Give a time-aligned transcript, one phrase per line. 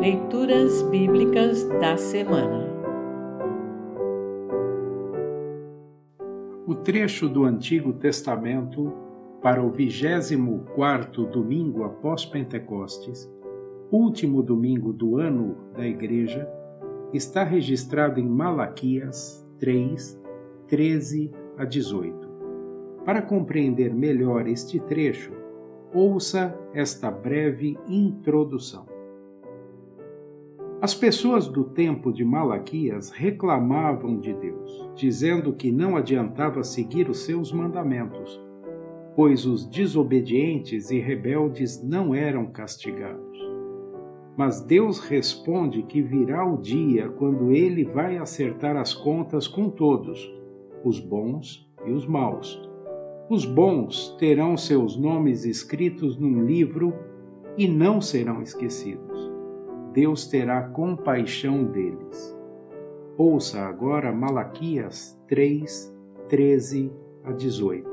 [0.00, 2.68] Leituras Bíblicas da Semana
[6.64, 8.92] O trecho do Antigo Testamento
[9.42, 13.28] para o 24 domingo após Pentecostes,
[13.90, 16.48] último domingo do ano da Igreja,
[17.12, 20.22] está registrado em Malaquias 3,
[20.68, 22.28] 13 a 18.
[23.04, 25.32] Para compreender melhor este trecho,
[25.92, 28.97] ouça esta breve introdução.
[30.80, 37.24] As pessoas do tempo de Malaquias reclamavam de Deus, dizendo que não adiantava seguir os
[37.24, 38.40] seus mandamentos,
[39.16, 43.38] pois os desobedientes e rebeldes não eram castigados.
[44.36, 50.32] Mas Deus responde que virá o dia quando ele vai acertar as contas com todos,
[50.84, 52.62] os bons e os maus.
[53.28, 56.94] Os bons terão seus nomes escritos num livro
[57.56, 59.27] e não serão esquecidos
[59.92, 62.36] Deus terá compaixão deles.
[63.16, 65.94] Ouça agora Malaquias 3,
[66.28, 66.92] 13
[67.24, 67.88] a 18.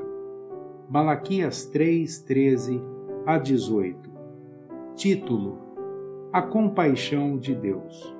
[0.88, 2.82] Malaquias 3, 13
[3.26, 4.10] a 18.
[4.94, 5.58] Título:
[6.32, 8.14] A compaixão de Deus.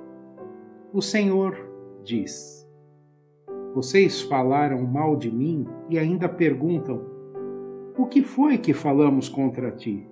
[0.91, 1.55] O Senhor
[2.03, 2.67] diz:
[3.73, 7.05] Vocês falaram mal de mim e ainda perguntam:
[7.97, 10.09] O que foi que falamos contra ti?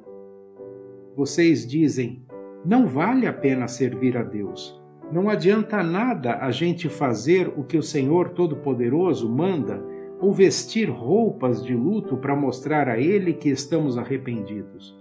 [1.16, 2.25] Vocês dizem:
[2.66, 4.82] não vale a pena servir a Deus.
[5.12, 9.84] Não adianta nada a gente fazer o que o Senhor Todo-Poderoso manda
[10.20, 14.98] ou vestir roupas de luto para mostrar a Ele que estamos arrependidos.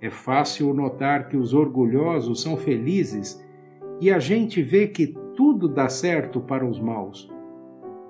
[0.00, 3.40] É fácil notar que os orgulhosos são felizes
[4.00, 7.30] e a gente vê que tudo dá certo para os maus.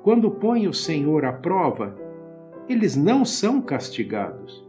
[0.02, 1.94] Quando põe o Senhor à prova,
[2.66, 4.66] eles não são castigados.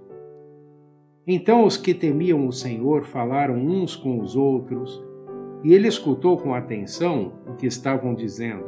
[1.26, 5.02] Então os que temiam o Senhor falaram uns com os outros,
[5.64, 8.66] e ele escutou com atenção o que estavam dizendo.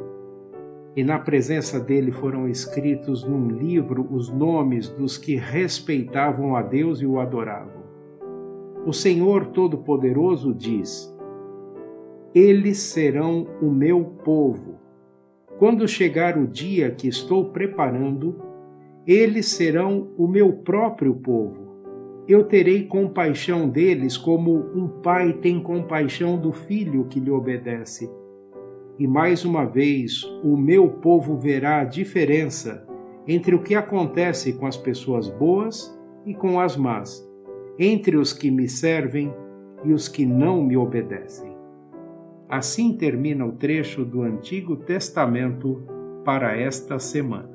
[0.96, 7.02] E na presença dele foram escritos num livro os nomes dos que respeitavam a Deus
[7.02, 7.84] e o adoravam.
[8.86, 11.14] O Senhor Todo-Poderoso diz:
[12.34, 14.80] Eles serão o meu povo.
[15.60, 18.42] Quando chegar o dia que estou preparando,
[19.06, 21.75] eles serão o meu próprio povo
[22.28, 28.10] eu terei compaixão deles como um pai tem compaixão do filho que lhe obedece.
[28.98, 32.88] E mais uma vez, o meu povo verá a diferença
[33.28, 37.24] entre o que acontece com as pessoas boas e com as más,
[37.78, 39.34] entre os que me servem
[39.84, 41.56] e os que não me obedecem.
[42.50, 45.84] Assim termina o trecho do Antigo Testamento
[46.24, 47.55] para esta semana.